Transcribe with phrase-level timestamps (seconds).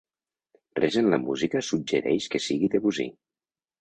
[0.79, 3.07] Res en la música suggereix que sigui Debussy.